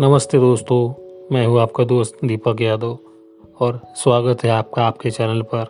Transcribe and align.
नमस्ते 0.00 0.38
दोस्तों, 0.38 0.94
मैं 1.32 1.46
हूँ 1.46 1.60
आपका 1.60 1.84
दोस्त 1.84 2.18
दीपक 2.24 2.60
यादव 2.60 2.98
और 3.60 3.80
स्वागत 3.96 4.44
है 4.44 4.50
आपका 4.50 4.86
आपके 4.86 5.10
चैनल 5.10 5.42
पर। 5.54 5.66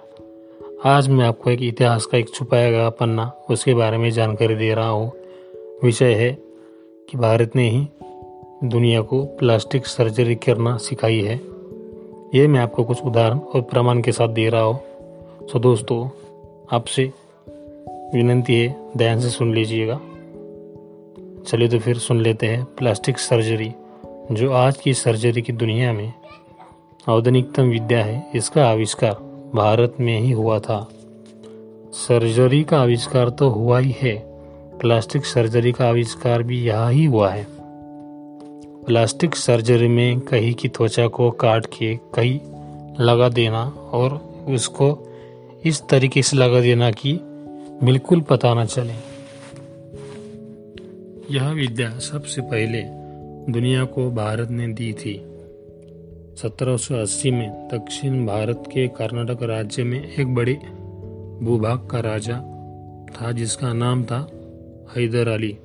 आज 0.85 1.09
मैं 1.09 1.27
आपको 1.27 1.51
एक 1.51 1.63
इतिहास 1.63 2.07
का 2.07 2.19
एक 2.19 2.35
छुपाया 2.35 2.71
गया 2.71 2.91
पन्ना 2.91 3.33
उसके 3.51 3.75
बारे 3.75 3.99
में 3.99 4.11
जानकारी 4.11 4.55
दे 4.55 4.75
रहा 4.75 4.89
हूँ। 4.89 5.13
विषय 5.85 6.15
है 6.15 6.33
कि 7.11 7.19
भारत 7.19 7.57
ने 7.57 7.69
ही 7.71 7.89
दुनिया 8.65 9.01
को 9.01 9.25
प्लास्टिक 9.25 9.87
सर्जरी 9.87 10.35
करना 10.35 10.77
सिखाई 10.77 11.21
है। 11.21 11.41
ये 12.35 12.47
मैं 12.47 12.61
आपको 12.61 12.85
कुछ 12.85 13.03
उदाहरण 13.03 13.39
और 13.39 13.61
प्रमाण 13.61 14.03
के 14.03 14.13
साथ 14.13 14.29
दे 14.29 14.49
रहा 14.49 14.63
हूँ। 14.63 14.81
सो 15.47 15.59
दोस्तों, 15.59 16.09
आपसे 16.73 17.13
विनंती 18.15 18.61
है, 18.61 18.91
ध्यान 18.97 19.21
से 19.21 19.29
सुन 19.29 19.55
लीजिएगा। 19.55 20.01
चलिए 21.47 21.69
तो 21.69 21.79
फिर 21.79 21.99
सुन 21.99 22.21
लेते 22.21 22.47
हैं 22.47 22.65
प्लास्टिक 22.65 23.19
सर्जरी। 23.19 23.73
जो 24.33 24.53
आज 24.53 24.77
की 24.77 24.95
सर्जरी 24.95 25.43
की 25.43 25.53
दुनिया 25.53 25.93
में 25.93 26.13
आधुनिकतम 27.09 27.63
विद्या 27.63 28.05
है, 28.05 28.31
इसका 28.35 28.69
आविष्कार 28.69 29.13
भारत 29.55 29.95
में 30.01 30.21
ही 30.21 30.31
हुआ 30.31 30.59
था। 30.59 30.89
सर्जरी 31.93 32.65
का 32.65 32.81
आविष्कार 32.81 33.29
तो 33.29 33.49
हुआ 33.49 33.79
ही 33.79 33.97
है। 34.03 34.17
प्लास्टिक 34.79 35.27
सर्जरी 35.27 35.73
का 35.73 35.89
आविष्कार 35.89 36.43
भी 36.43 36.65
यहाँ 36.65 36.93
ही 36.93 37.05
हुआ 37.05 37.31
है। 37.31 37.47
प्लास्टिक 38.85 39.37
सर्जरी 39.37 39.89
में 39.89 40.21
कहीं 40.21 40.55
की 40.55 40.69
त्वचा 40.69 41.07
को 41.07 41.31
काट 41.31 41.67
के 41.67 41.97
कहीं 41.97 42.41
लगा 43.01 43.29
देना 43.29 43.65
और 43.69 44.13
उसको 44.49 45.09
इस 45.65 45.83
तरीके 45.89 46.23
से 46.23 46.37
लगा 46.37 46.61
देना 46.61 46.91
कि 46.91 47.19
बिल्कुल 47.83 48.21
पता 48.21 48.55
न 48.55 48.65
चले। 48.65 48.93
यह 51.31 51.49
विद्या 51.49 51.99
सबसे 51.99 52.41
पहले 52.43 52.96
दुनिया 53.51 53.85
को 53.85 54.11
भारत 54.11 54.51
ने 54.51 54.69
दी 54.69 54.93
थी। 54.93 55.15
1780 56.37 57.31
में 57.31 57.69
दक्षिण 57.69 58.27
भारत 58.27 58.63
के 58.67 58.89
कर्नाटक 58.89 59.43
राज्य 59.43 59.85
में 59.85 60.15
एक 60.15 60.35
बड़े 60.35 60.55
भूभाग 61.43 61.89
का 61.91 62.01
राजा 62.01 62.39
था, 63.09 63.33
जिसका 63.33 63.73
नाम 63.73 64.05
था 64.05 64.19
हैदर 64.97 65.29
अली। 65.29 65.59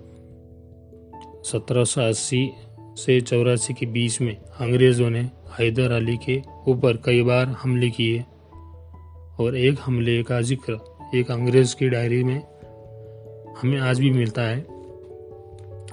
1780 1.45 2.49
से 2.97 3.21
चौरासी 3.21 3.73
के 3.73 3.85
बीच 3.85 4.21
में 4.21 4.35
अंग्रेज़ों 4.35 5.09
ने 5.09 5.21
हैदर 5.59 5.91
अली 5.91 6.17
के 6.17 6.41
ऊपर 6.67 6.97
कई 6.97 7.21
बार 7.23 7.47
हमले 7.47 7.89
किए 7.89 8.25
और 9.39 9.57
एक 9.57 9.77
हमले 9.81 10.23
का 10.23 10.41
ज़िक्र 10.41 10.79
एक 11.15 11.31
अंग्रेज़ 11.31 11.75
की 11.75 11.89
डायरी 11.89 12.23
में 12.23 12.41
हमें 13.61 13.79
आज 13.79 13.99
भी 13.99 14.11
मिलता 14.11 14.41
है। 14.41 14.61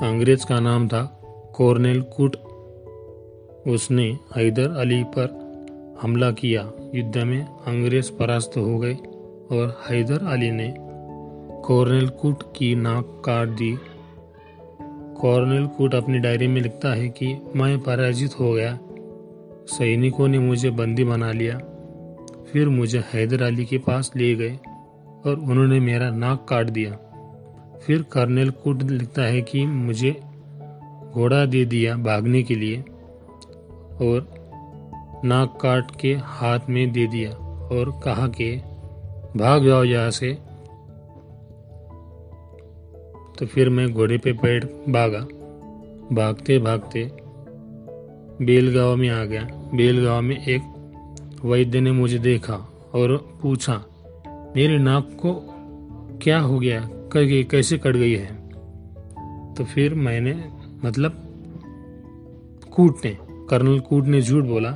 अंग्रेज़ 0.02 0.46
का 0.46 0.60
नाम 0.60 0.88
था 0.88 1.14
कॉर्नेल 1.58 2.00
कुट 2.00 2.36
उसने 3.68 4.18
हैदर 4.36 4.70
अली 4.70 5.04
पर 5.04 5.28
हमला 6.02 6.30
किया। 6.30 6.72
युद्ध 6.94 7.18
में 7.18 7.44
अंग्रेज़ 7.44 8.12
परास्त 8.12 8.56
हो 8.56 8.78
गए 8.78 8.94
और 9.52 9.80
हैदर 9.90 10.26
अली 10.26 10.50
ने 10.50 10.74
कॉर्नेल 11.64 12.08
कुट 12.08 12.42
की 12.56 12.74
नाक 12.74 13.22
काट 13.24 13.48
दी। 13.48 13.78
कॉर्नेल 15.20 15.66
कुट 15.66 15.94
अपनी 15.94 16.18
डायरी 16.18 16.46
में 16.46 16.60
लिखता 16.60 16.94
है 16.94 17.08
कि 17.08 17.42
मैं 17.56 17.80
पराजित 17.80 18.40
हो 18.40 18.52
गया। 18.52 18.78
सैनिकों 19.66 20.28
ने 20.28 20.38
मुझे 20.38 20.70
बंदी 20.70 21.04
बना 21.04 21.32
लिया। 21.32 21.58
फिर 22.52 22.68
मुझे 22.68 23.04
हैदर 23.14 23.42
अली 23.42 23.64
के 23.64 23.78
पास 23.78 24.12
ले 24.16 24.34
गए 24.34 24.58
और 25.26 25.40
उन्होंने 25.50 25.80
मेरा 25.80 26.10
नाक 26.10 26.46
काट 26.48 26.66
दिया। 26.66 26.92
फिर 27.86 28.02
कर्नल 28.02 28.50
कुट 28.50 28.82
लिखता 28.82 29.22
है 29.22 29.42
कि 29.42 29.66
मुझे 29.66 30.20
घोड़ा 31.12 31.46
दे 31.46 31.64
दिया 31.64 31.96
भागने 31.96 32.42
के 32.42 32.54
लिए 32.54 32.80
और 34.00 34.38
नाक 35.24 35.58
काट 35.62 35.90
के 36.00 36.14
हाथ 36.14 36.58
में 36.68 36.92
दे 36.92 37.06
दिया 37.06 37.30
और 37.46 38.00
कहा 38.04 38.28
कि, 38.28 38.56
भाग 39.36 39.64
जाओ 39.64 39.84
यहाँ 39.84 40.10
से। 40.10 40.38
तो 43.38 43.46
फिर 43.46 43.68
मैं 43.68 43.92
घोड़े 43.92 44.18
पे 44.18 44.32
बैठ 44.32 44.64
भागा। 44.64 45.20
भागते 46.12 46.58
भागते 46.58 47.10
बेलगांव 48.44 48.96
में 48.96 49.08
आ 49.08 49.24
गया। 49.24 49.44
बेलगांव 49.74 50.22
में 50.22 50.46
एक 50.46 50.62
वैद्य 51.44 51.80
ने 51.80 51.92
मुझे 51.92 52.18
देखा 52.18 52.54
और 52.94 53.38
पूछा, 53.42 53.84
मेरे 54.56 54.78
नाक 54.78 55.08
को 55.26 55.54
क्या 56.22 56.38
हो 56.38 56.58
गया? 56.58 56.88
कैसे 57.16 57.78
कट 57.78 57.96
गई 57.96 58.14
है? 58.14 58.48
तो 59.54 59.64
फिर 59.64 59.94
मैंने 59.94 60.57
मतलब 60.84 61.12
कूट 62.76 62.96
ने 63.04 63.18
कर्नल 63.22 63.80
कूट 63.80 64.04
ने 64.04 64.22
झूठ 64.22 64.44
बोला 64.44 64.70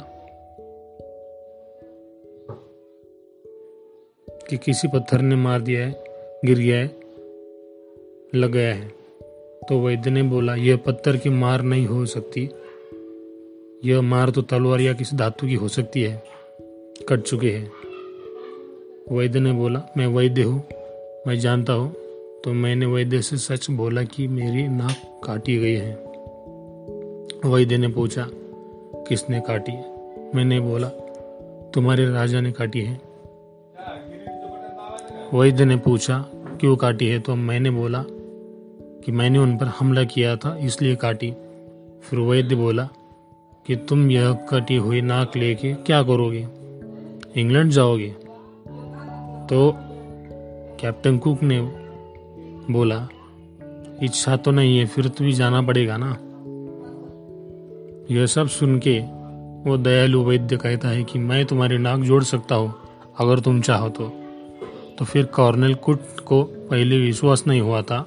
कि 4.50 4.56
किसी 4.56 4.88
पत्थर 4.88 5.20
ने 5.20 5.36
मार 5.36 5.60
दिया 5.60 5.86
है, 5.86 6.04
गिर 6.44 6.58
गया 6.58 6.76
है, 6.76 7.00
लग 8.34 8.52
गया 8.52 8.74
है। 8.74 8.88
तो 9.68 9.86
वैद्य 9.86 10.10
ने 10.10 10.22
बोला, 10.22 10.54
यह 10.54 10.76
पत्थर 10.76 11.16
की 11.16 11.30
मार 11.30 11.62
नहीं 11.62 11.86
हो 11.86 12.06
सकती। 12.06 12.50
यह 13.84 14.00
मार 14.00 14.30
तो 14.30 14.42
तलवार 14.42 14.80
या 14.80 14.92
किसी 14.92 15.16
धातु 15.16 15.46
की 15.46 15.54
हो 15.54 15.68
सकती 15.68 16.02
है। 16.02 16.24
कट 17.08 17.20
चुके 17.20 17.50
हैं। 17.50 17.72
वैद्य 19.12 19.40
ने 19.40 19.52
बोला, 19.52 19.82
मैं 19.96 20.06
वैद्य 20.06 20.42
हूँ, 20.42 20.62
मैं 21.26 21.38
जानता 21.38 21.72
हूँ। 21.72 22.01
तो 22.44 22.52
मैंने 22.52 22.86
वैद्य 22.86 23.22
से 23.22 23.36
सच 23.36 23.70
बोला 23.70 24.02
कि 24.02 24.28
मेरी 24.28 24.68
नाक 24.68 25.20
काटी 25.24 25.58
गई 25.58 25.74
है। 25.74 25.94
वैद्य 27.44 27.76
ने 27.76 27.88
पूछा, 27.88 28.26
किसने 29.08 29.40
काटी? 29.40 29.72
है 29.72 29.94
मैंने 30.34 30.60
बोला, 30.60 30.88
तुम्हारे 31.74 32.10
राजा 32.10 32.40
ने 32.40 32.52
काटी 32.52 32.80
है। 32.80 33.00
वैद्य 35.34 35.64
ने 35.64 35.76
पूछा, 35.76 36.18
क्यों 36.34 36.76
काटी 36.76 37.08
है? 37.08 37.18
तो 37.18 37.34
मैंने 37.34 37.70
बोला 37.70 38.04
कि 39.04 39.12
मैंने 39.12 39.38
उन 39.38 39.58
पर 39.58 39.66
हमला 39.66 40.04
किया 40.04 40.36
था, 40.36 40.56
इसलिए 40.56 40.96
काटी। 40.96 41.30
फिर 42.02 42.18
वैद्य 42.18 42.54
बोला 42.54 42.88
कि 43.66 43.76
तुम 43.76 44.10
यह 44.10 44.32
कटी 44.32 44.76
हुई 44.76 45.00
नाक 45.00 45.36
लेके 45.36 45.74
क्या 45.74 46.02
करोगे? 46.02 46.48
इंग्लैंड 47.40 47.70
जाओगे? 47.70 48.10
तो 49.48 49.74
कैप्टन 50.80 51.18
कुक 51.18 51.42
ने 51.42 51.81
बोला, 52.70 53.08
इच्छा 54.02 54.36
तो 54.36 54.50
नहीं 54.50 54.78
है, 54.78 54.86
फिर 54.86 55.08
तुम्हें 55.08 55.34
जाना 55.34 55.62
पड़ेगा 55.62 55.96
ना? 55.96 56.10
यह 58.10 58.26
सब 58.26 58.48
सुन 58.48 58.78
के 58.78 58.98
वो 59.70 59.76
दयालु 59.76 60.22
वैद्य 60.24 60.56
कहता 60.56 60.88
है 60.88 61.04
कि 61.04 61.18
मैं 61.18 61.44
तुम्हारी 61.44 61.78
नाक 61.78 62.00
जोड़ 62.00 62.22
सकता 62.22 62.54
हूँ, 62.54 62.74
अगर 63.20 63.40
तुम 63.40 63.60
चाहो 63.60 63.88
तो। 63.88 64.08
तो 64.98 65.04
फिर 65.04 65.24
कॉर्नल 65.24 65.74
कुट 65.74 66.00
को 66.26 66.42
पहले 66.42 66.98
विश्वास 66.98 67.44
नहीं 67.46 67.60
हुआ 67.60 67.82
था। 67.82 68.00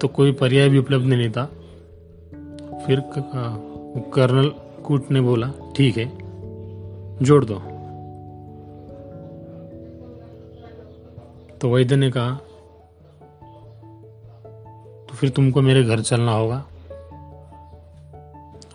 तो 0.00 0.08
कोई 0.08 0.32
पर्याय 0.32 0.68
भी 0.68 0.78
उपलब्ध 0.78 1.06
नहीं 1.06 1.30
था। 1.30 1.44
फिर 2.86 3.02
कर्नल 4.14 4.48
कुट 4.84 5.10
ने 5.10 5.20
बोला, 5.20 5.52
ठीक 5.76 5.96
है, 5.96 6.12
जोड़ 7.22 7.44
दो। 7.44 7.62
तो 11.62 11.68
वैद्य 11.70 11.96
ने 11.96 12.10
कहा 12.10 12.30
तो 15.08 15.14
फिर 15.14 15.30
तुमको 15.30 15.60
मेरे 15.62 15.82
घर 15.84 16.00
चलना 16.00 16.32
होगा। 16.32 16.64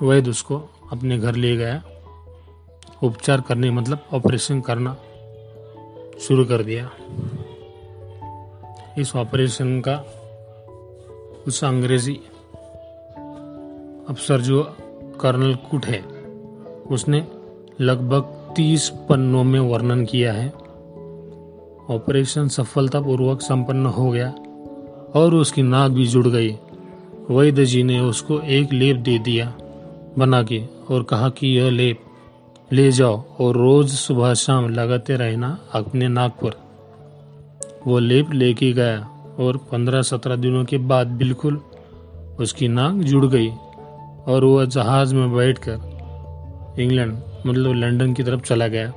वैद्य 0.02 0.30
उसको 0.30 0.58
अपने 0.92 1.18
घर 1.18 1.36
ले 1.36 1.56
गया। 1.58 1.84
उपचार 3.04 3.42
करने 3.42 3.72
मतलब 3.72 4.06
ऑपरेशन 4.14 4.62
करना 4.62 4.96
शुरू 6.20 6.46
कर 6.46 6.64
दिया। 6.64 6.90
इस 8.98 9.16
ऑपरेशन 9.16 9.82
का 9.88 9.96
उस 11.48 11.64
अंग्रेज़ी 11.64 12.16
अफसर 14.10 14.42
जो 14.42 14.64
कर्नल 15.22 15.56
कुट 15.56 15.86
है, 15.86 16.02
उसने 16.92 17.28
लगभग 17.82 18.54
तीस 18.56 18.90
पन्नों 18.90 19.44
में 19.44 19.60
वर्णन 19.60 20.06
किया 20.06 20.34
है। 20.34 20.67
ऑपरेशन 21.90 22.48
सफलतापूर्वक 22.48 23.42
संपन्न 23.42 23.86
हो 23.86 24.10
गया 24.12 24.30
और 25.16 25.36
उसकी 25.36 25.62
नाक 25.62 25.92
भी 25.92 26.08
जुड़ 26.08 26.28
गई। 26.28 26.50
वैद्य 27.32 27.66
जी 27.66 27.84
ने 27.84 28.00
उसको 28.00 28.40
एक 28.40 28.74
लेप 28.74 28.98
दे 28.98 29.18
दिया, 29.20 29.54
बना 30.18 30.44
के 30.44 30.62
और 30.90 31.04
कहा 31.04 31.30
कि 31.30 31.48
यह 31.48 31.70
लेप 31.70 32.00
ले 32.74 32.92
जाओ 32.92 33.24
और 33.40 33.58
रोज 33.58 33.90
सुबह 33.90 34.34
शाम 34.34 34.70
लगाते 34.70 35.16
रहना 35.16 35.58
अपने 35.74 36.08
नाक 36.08 36.38
पर। 36.44 36.60
वो 37.88 38.00
लेप 38.00 38.32
लेके 38.34 38.72
गया 38.74 39.00
और 39.40 39.58
पंद्रह 39.72 40.02
सत्रह 40.02 40.36
दिनों 40.36 40.64
के 40.66 40.78
बाद 40.78 41.08
बिल्कुल 41.08 41.62
उसकी 42.40 42.68
नाक 42.68 42.94
जुड़ 42.94 43.26
गई 43.26 43.50
और 44.28 44.46
वह 44.46 44.66
जहाज़ 44.66 45.16
में 45.16 45.36
बैठकर 45.36 46.76
इंग्लैंड 46.80 47.18
मतलब 47.46 47.74
लंदन 47.74 48.14
की 48.14 48.24
तरफ़ 48.24 48.42
चला 48.42 48.68
गया। 48.68 48.94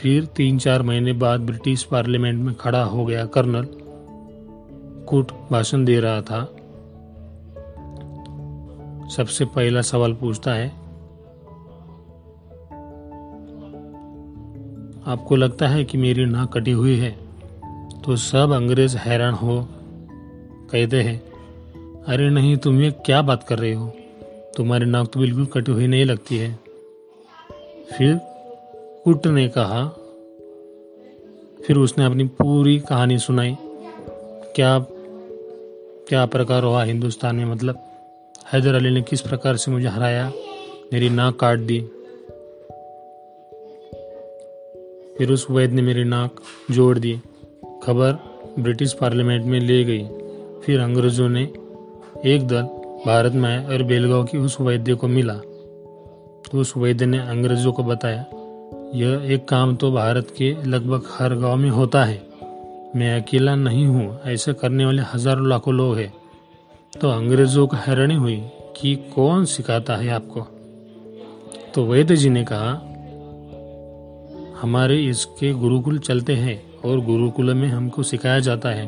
फिर 0.00 0.24
तीन 0.24 0.58
चार 0.58 0.82
महीने 0.82 1.12
बाद 1.12 1.40
ब्रिटिश 1.40 1.82
पार्लियामेंट 1.82 2.38
में 2.40 2.54
खड़ा 2.54 2.82
हो 2.82 3.04
गया 3.04 3.24
कर्नल। 3.26 3.66
कुट 5.08 5.32
भाषण 5.50 5.84
दे 5.84 6.00
रहा 6.00 6.22
था। 6.22 6.44
सबसे 9.08 9.44
पहला 9.44 9.82
सवाल 9.82 10.12
पूछता 10.12 10.52
है, 10.52 10.68
आपको 15.06 15.36
लगता 15.36 15.68
है 15.68 15.84
कि 15.84 15.98
मेरी 15.98 16.24
नाक 16.24 16.52
कटी 16.52 16.70
हुई 16.70 16.96
है? 16.96 17.10
तो 18.04 18.16
सब 18.16 18.50
अंग्रेज़ 18.50 18.96
हैरान 18.96 19.34
हो 19.34 19.68
कहते 20.72 21.02
हैं, 21.02 21.22
अरे 22.04 22.30
नहीं, 22.30 22.56
तुम 22.56 22.80
ये 22.82 22.90
क्या 22.90 23.22
बात 23.22 23.44
कर 23.44 23.58
रहे 23.58 23.72
हो? 23.72 23.92
तुम्हारी 24.56 24.84
नाक 24.84 25.08
तो 25.08 25.20
बिल्कुल 25.20 25.46
कटी 25.46 25.72
हुई 25.72 25.86
नहीं 25.86 26.04
लगती 26.04 26.36
है। 26.36 26.58
फिर 27.92 28.29
कुट 29.04 29.26
ने 29.26 29.48
कहा। 29.48 29.88
फिर 31.66 31.76
उसने 31.76 32.04
अपनी 32.04 32.24
पूरी 32.24 32.78
कहानी 32.78 33.18
सुनाई। 33.18 33.56
क्या 34.54 34.78
क्या 36.08 36.26
प्रकार 36.26 36.64
हुआ 36.64 36.84
हिंदुस्तान 36.84 37.36
में? 37.36 37.44
मतलब 37.44 37.78
हैदर 38.52 38.74
अली 38.74 38.90
ने 38.90 39.02
किस 39.02 39.20
प्रकार 39.20 39.56
से 39.56 39.70
मुझे 39.70 39.88
हराया, 39.88 40.32
मेरी 40.92 41.10
नाक 41.10 41.36
काट 41.36 41.58
दी? 41.58 41.80
फिर 45.18 45.32
उस 45.32 45.46
वैद 45.50 45.70
ने 45.70 45.82
मेरी 45.82 46.04
नाक 46.04 46.36
जोड़ 46.70 46.98
दी। 46.98 47.20
खबर 47.82 48.12
ब्रिटिश 48.58 48.92
पार्लियामेंट 48.92 49.44
में 49.44 49.60
ले 49.60 49.84
गई। 49.84 50.08
फिर 50.64 50.80
अंग्रेज़ों 50.80 51.28
ने 51.28 51.42
एक 52.26 52.48
दल 52.48 52.62
भारत 53.06 53.32
में 53.32 53.48
आया 53.48 53.68
और 53.68 53.82
बेलगांव 53.82 54.24
की 54.24 54.38
उस 54.38 54.60
वैद्य 54.60 54.94
को 54.94 55.08
मिला। 55.08 55.34
तो 56.52 56.58
उस 56.58 56.76
वैद्य 56.76 57.06
ने 57.06 57.18
अंग्रेज़ों 57.18 57.72
को 57.72 57.84
बताया 57.84 58.26
यह 58.94 59.32
एक 59.32 59.48
काम 59.48 59.76
तो 59.76 59.92
भारत 59.92 60.34
के 60.38 60.56
लगभग 60.64 61.02
हर 61.18 61.34
गाँव 61.34 61.56
में 61.56 61.70
होता 61.70 62.04
है। 62.04 62.22
मैं 62.96 63.22
अकेला 63.22 63.54
नहीं 63.54 63.86
हूँ, 63.86 64.20
ऐसा 64.26 64.52
करने 64.52 64.84
वाले 64.84 65.02
हज़ारों 65.02 65.48
लाखों 65.48 65.74
लोग 65.74 65.96
हैं। 65.98 66.12
तो 67.00 67.08
अंग्रेज़ों 67.08 67.66
को 67.66 67.76
हैरानी 67.76 68.14
हुई 68.14 68.36
कि 68.76 68.94
कौन 69.14 69.44
सिखाता 69.44 69.96
है 69.96 70.08
आपको? 70.08 70.40
तो 71.74 71.84
वैद्य 71.84 72.16
जी 72.16 72.30
ने 72.30 72.44
कहा, 72.52 72.72
हमारे 74.62 75.04
इसके 75.04 75.52
गुरुकुल 75.52 75.98
चलते 75.98 76.32
हैं 76.32 76.80
और 76.80 77.00
गुरुकुल 77.00 77.54
में 77.54 77.68
हमको 77.68 78.02
सिखाया 78.02 78.38
जाता 78.38 78.68
है। 78.68 78.86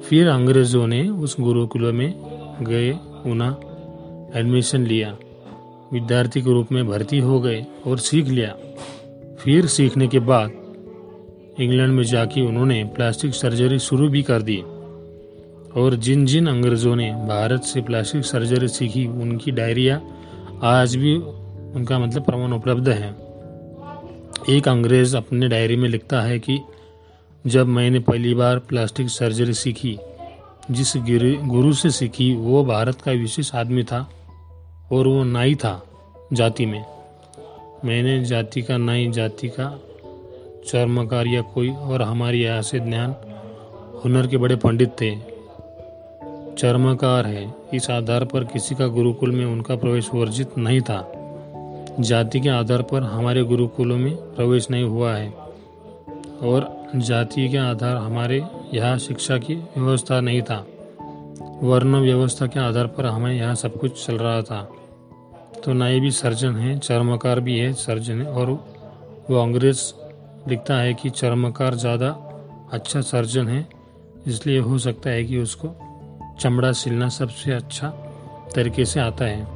फिर 0.00 0.28
अंग्रेज़ों 0.28 0.86
ने 0.86 1.08
उस 1.08 1.36
गुरुकुल 1.40 1.92
में 1.92 2.14
गए, 2.62 2.92
उन्हें 3.26 3.50
एडमिशन 4.40 4.86
लिया। 4.86 5.16
विद्यार्थी 5.92 6.40
के 6.40 6.50
रूप 6.50 6.72
में 6.72 6.86
भर्ती 6.86 7.18
हो 7.18 7.40
गए 7.40 7.66
और 7.86 7.98
सीख 7.98 8.26
लिया। 8.26 8.54
फिर 9.40 9.66
सीखने 9.66 10.08
के 10.08 10.18
बाद 10.18 10.50
इंग्लैंड 11.60 11.92
में 11.92 12.04
जाके 12.04 12.40
उन्होंने 12.40 12.84
प्लास्टिक 12.84 13.34
सर्जरी 13.34 13.78
शुरू 13.78 14.08
भी 14.08 14.22
कर 14.22 14.42
दी। 14.42 14.62
और 15.76 15.94
जिन 15.94 16.26
जिन 16.26 16.46
अंग्रेज़ों 16.46 16.96
ने 16.96 17.12
भारत 17.12 17.62
से 17.62 17.80
प्लास्टिक 17.80 18.24
सर्जरी 18.24 18.68
सीखी, 18.68 19.06
उनकी 19.06 19.50
डायरिया 19.50 20.00
आज 20.62 20.96
भी 20.96 21.16
उनका 21.74 21.98
मतलब 21.98 22.24
प्रमाण 22.24 22.52
उपलब्ध 22.52 22.88
है। 22.88 23.10
एक 24.56 24.68
अंग्रेज़ 24.68 25.16
अपने 25.16 25.48
डायरी 25.48 25.76
में 25.76 25.88
लिखता 25.88 26.20
है 26.20 26.38
कि 26.38 26.60
जब 27.46 27.66
मैंने 27.66 27.98
पहली 27.98 28.34
बार 28.34 28.58
प्लास्टिक 28.58 29.08
सर्जरी 29.08 29.52
सीखी, 29.52 29.98
जिस 30.70 30.92
गुरु 31.42 31.72
से 31.72 31.90
सीखी, 31.90 32.34
वो 32.34 32.64
भारत 32.64 33.00
का 33.00 33.12
विशेष 33.12 33.54
आदमी 33.54 33.82
था। 33.82 34.10
और 34.92 35.06
वो 35.06 35.24
नाई 35.24 35.54
था 35.54 35.82
जाति 36.32 36.66
में। 36.66 36.84
मैंने 37.84 38.24
जाति 38.24 38.62
का 38.62 38.76
नाई, 38.76 39.10
जाति 39.10 39.48
का 39.48 39.80
चर्मकार 40.66 41.26
या 41.26 41.40
कोई 41.40 41.70
और 41.70 42.02
हमारी 42.02 42.42
यहाँ 42.42 42.62
से 42.62 42.80
ज्ञान, 42.80 43.14
हुनर 44.04 44.26
के 44.26 44.36
बड़े 44.36 44.56
पंडित 44.56 44.88
थे। 45.00 45.16
चर्मकार 46.58 47.26
है, 47.26 47.54
इस 47.74 47.90
आधार 47.90 48.24
पर 48.24 48.44
किसी 48.44 48.74
का 48.74 48.86
गुरुकुल 48.86 49.30
में 49.30 49.46
उनका 49.46 49.76
प्रवेश 49.76 50.10
वर्जित 50.14 50.58
नहीं 50.58 50.80
था। 50.80 51.12
जाति 52.00 52.40
के 52.40 52.48
आधार 52.48 52.82
पर 52.82 53.02
हमारे 53.02 53.42
गुरुकुलों 53.42 53.96
में 53.96 54.16
प्रवेश 54.16 54.70
नहीं 54.70 54.84
हुआ 54.84 55.14
है। 55.14 55.34
और 56.42 56.82
जाति 56.96 57.48
के 57.48 57.56
आधार 57.56 57.96
हमारे 57.96 58.42
यहाँ 58.74 58.98
शिक्षा 58.98 59.38
की 59.38 59.54
व्यवस्था 59.54 60.20
नहीं 60.20 60.42
था। 60.42 60.66
वर्ण 61.62 62.00
व्यवस्था 62.00 62.46
के 62.46 62.60
आधार 62.60 62.86
पर 62.86 63.06
हमें 63.06 63.34
यहाँ 63.34 63.54
सब 63.54 63.76
कुछ 63.76 64.06
चल 64.06 64.18
रहा 64.18 64.42
था। 64.42 64.70
तो 65.64 65.72
नाई 65.72 66.00
भी 66.00 66.10
सर्जन 66.10 66.56
है, 66.56 66.78
चर्मकार 66.78 67.40
भी 67.40 67.58
है, 67.58 67.72
सर्जन 67.72 68.20
है, 68.22 68.26
और 68.26 68.50
वो 69.30 69.36
अंग्रेज़ 69.36 69.92
लिखता 70.48 70.76
है 70.76 70.94
कि 70.94 71.10
चर्मकार 71.10 71.74
ज़्यादा 71.74 72.08
अच्छा 72.72 73.00
सर्जन 73.00 73.48
है, 73.48 73.66
इसलिए 74.26 74.58
हो 74.58 74.78
सकता 74.78 75.10
है 75.10 75.24
कि 75.24 75.38
उसको 75.38 75.74
चमड़ा 76.40 76.72
सिलना 76.72 77.08
सबसे 77.08 77.52
अच्छा 77.52 77.88
तरीके 78.54 78.84
से 78.84 79.00
आता 79.00 79.24
है। 79.24 79.46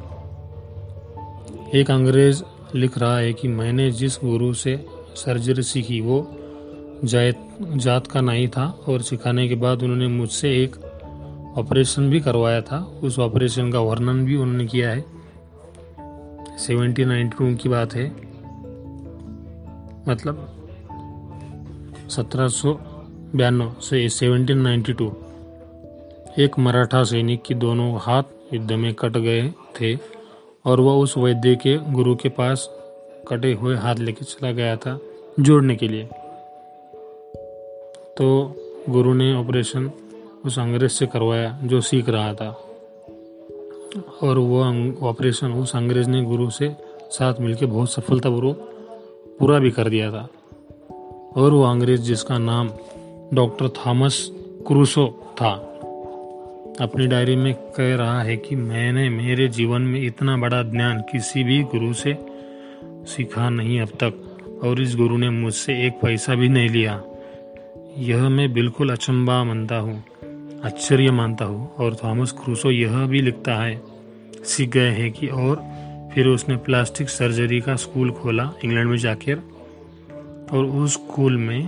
एक 1.75 1.91
अंग्रेज़ 1.91 2.43
लिख 2.75 2.97
रहा 2.97 3.17
है 3.17 3.33
कि 3.33 3.47
मैंने 3.47 3.91
जिस 3.91 4.19
गुरु 4.23 4.53
से 4.53 4.85
सर्जरी 5.15 5.63
सीखी, 5.63 6.01
वो 6.01 6.27
जात 7.03 7.57
जात 7.61 8.07
का 8.07 8.21
नहीं 8.21 8.47
था, 8.47 8.65
और 8.87 9.01
सिखाने 9.01 9.47
के 9.47 9.55
बाद 9.55 9.83
उन्होंने 9.83 10.07
मुझसे 10.07 10.49
एक 10.63 10.75
ऑपरेशन 11.57 12.09
भी 12.09 12.19
करवाया 12.19 12.61
था, 12.61 12.79
उस 13.03 13.19
ऑपरेशन 13.19 13.71
का 13.71 13.79
वर्णन 13.79 14.25
भी 14.25 14.35
उन्होंने 14.35 14.65
किया 14.65 14.91
है। 14.91 15.05
सेवेंटीन 16.57 17.07
नाइन्टी 17.07 17.37
टू 17.37 17.55
की 17.55 17.69
बात 17.69 17.93
है। 17.93 18.09
मतलब 20.07 20.49
सत्रह 22.09 22.47
सौ 22.47 22.73
बयानवे 23.35 23.81
से 23.81 24.09
सेवनटीन 24.09 24.57
नाइन्टी 24.57 24.93
टू। 24.93 25.13
एक 26.39 26.59
मराठा 26.59 27.03
सैनिक 27.03 27.43
की 27.43 27.53
दोनों 27.53 27.99
हाथ 28.01 28.23
युद्ध 28.53 28.71
में 28.71 28.93
कट 28.93 29.17
गए 29.17 29.49
थे 29.49 29.95
और 30.65 30.79
वह 30.79 30.93
उस 30.93 31.17
वैद्य 31.17 31.55
के 31.55 31.77
गुरु 31.77 32.15
के 32.15 32.29
पास 32.29 32.69
कटे 33.27 33.53
हुए 33.53 33.75
हाथ 33.75 33.95
लेके 33.95 34.25
चला 34.25 34.51
गया 34.51 34.75
था 34.75 34.99
जोड़ने 35.39 35.75
के 35.75 35.87
लिए। 35.87 36.05
तो 38.17 38.55
गुरु 38.89 39.13
ने 39.13 39.35
ऑपरेशन 39.35 39.91
उस 40.45 40.59
अंग्रेज़ 40.59 40.91
से 40.91 41.05
करवाया 41.07 41.59
जो 41.63 41.81
सीख 41.81 42.09
रहा 42.09 42.33
था। 42.33 42.72
और 44.23 44.37
वो 44.37 44.63
ऑपरेशन 45.07 45.51
उस 45.51 45.75
अंग्रेज़ 45.75 46.09
ने 46.09 46.21
गुरु 46.21 46.49
से 46.49 46.71
साथ 47.09 47.33
मिलकर 47.41 47.65
बहुत 47.65 47.91
सफलतापूर्वक 47.91 48.57
पूरा 49.39 49.59
भी 49.59 49.71
कर 49.71 49.89
दिया 49.89 50.11
था। 50.11 50.29
और 51.35 51.51
वो 51.51 51.63
अंग्रेज़ 51.63 52.01
जिसका 52.01 52.37
नाम 52.37 52.69
डॉक्टर 53.33 53.69
थॉमस 53.69 54.31
क्रूसो 54.67 55.33
था, 55.41 55.69
अपनी 56.81 57.07
डायरी 57.07 57.35
में 57.35 57.53
कह 57.53 57.95
रहा 57.95 58.21
है 58.21 58.37
कि 58.37 58.55
मैंने 58.55 59.09
मेरे 59.09 59.47
जीवन 59.47 59.81
में 59.81 60.01
इतना 60.01 60.37
बड़ा 60.37 60.63
ज्ञान 60.63 61.01
किसी 61.01 61.43
भी 61.43 61.63
गुरु 61.63 61.93
से 61.93 62.17
सीखा 62.83 63.49
नहीं 63.49 63.81
अब 63.81 63.87
तक, 63.87 64.37
और 64.63 64.81
इस 64.81 64.95
गुरु 64.95 65.17
ने 65.17 65.29
मुझसे 65.29 65.87
एक 65.87 65.93
पैसा 66.01 66.35
भी 66.35 66.49
नहीं 66.49 66.69
लिया। 66.69 67.03
यह 67.97 68.29
मैं 68.29 68.53
बिल्कुल 68.53 68.89
अचंबा 68.89 69.43
मानता 69.43 69.75
हूँ। 69.75 70.03
आश्चर्य 70.63 71.11
मानता 71.11 71.45
हूँ 71.45 71.75
और 71.75 71.95
थॉमस 71.95 72.31
क्रूसो 72.31 72.71
यह 72.71 73.05
भी 73.05 73.21
लिखता 73.21 73.55
है, 73.55 73.81
सीख 74.45 74.69
गए 74.69 74.89
हैं 74.89 75.11
कि 75.11 75.27
और 75.27 75.55
फिर 76.13 76.27
उसने 76.27 76.55
प्लास्टिक 76.57 77.09
सर्जरी 77.09 77.59
का 77.61 77.75
स्कूल 77.75 78.11
खोला 78.11 78.53
इंग्लैंड 78.63 78.89
में 78.89 78.97
जाकर 78.97 79.41
और 80.51 80.65
उस 80.65 80.93
स्कूल 80.93 81.37
में 81.37 81.67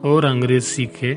और 0.00 0.24
अंग्रेज़ 0.24 0.64
सीखे 0.64 1.14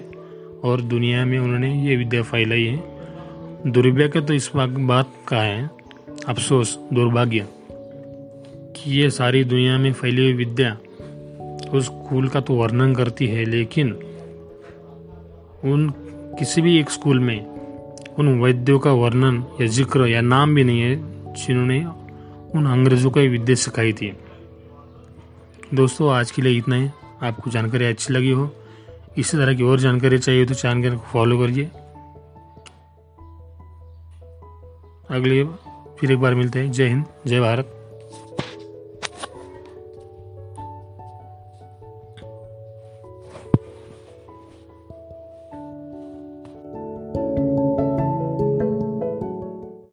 और 0.63 0.81
दुनिया 0.81 1.25
में 1.25 1.39
उन्होंने 1.39 1.73
ये 1.87 1.95
विद्या 1.95 2.21
फैलाई 2.21 2.63
है। 2.63 3.71
दुर्भाग्य 3.71 4.21
तो 4.21 4.33
इस 4.33 4.51
बात 4.55 5.13
का 5.27 5.41
है, 5.41 5.69
अफसोस, 6.27 6.79
दुर्भाग्य 6.93 7.47
कि 8.75 8.91
ये 8.91 9.09
सारी 9.09 9.43
दुनिया 9.43 9.77
में 9.77 9.93
फैली 9.93 10.23
हुई 10.23 10.33
विद्या 10.33 10.77
उस 11.73 11.85
स्कूल 11.85 12.27
का 12.27 12.41
तो 12.41 12.53
वर्णन 12.53 12.95
करती 12.95 13.27
है, 13.27 13.45
लेकिन 13.45 13.91
उन 15.63 15.93
किसी 16.39 16.61
भी 16.61 16.77
एक 16.79 16.89
स्कूल 16.89 17.19
में 17.19 17.45
उन 18.19 18.41
वैद्यों 18.41 18.79
का 18.79 18.91
वर्णन 18.91 19.43
या 19.61 19.67
ज़िक्र 19.67 20.07
या 20.07 20.21
नाम 20.21 20.55
भी 20.55 20.63
नहीं 20.63 20.81
है 20.81 20.95
जिन्होंने 21.33 21.79
उन 22.55 22.65
अंग्रेज़ों 22.65 23.11
को 23.11 23.19
विद्या 23.19 23.55
सिखाई 23.55 23.93
थी। 23.93 24.11
दोस्तों, 25.73 26.11
आज 26.13 26.31
के 26.31 26.41
लिए 26.41 26.57
इतना 26.57 26.75
ही। 26.75 26.89
आपको 27.23 27.51
जानकारी 27.51 27.85
अच्छी 27.85 28.13
लगी 28.13 28.31
हो, 28.31 28.49
इसी 29.17 29.37
तरह 29.37 29.53
की 29.53 29.63
और 29.63 29.79
जानकारी 29.79 30.17
चाहिए 30.17 30.45
तो 30.45 30.53
चैनल 30.53 30.95
को 30.95 31.03
फॉलो 31.03 31.37
करिए। 31.39 31.65
अगले, 35.15 35.43
फिर 35.99 36.11
एक 36.11 36.19
बार 36.19 36.35
मिलते 36.35 36.59
हैं। 36.59 36.71
जय 36.71 36.87
हिंद, 36.87 37.05
जय 37.27 37.39
भारत। 37.39 37.84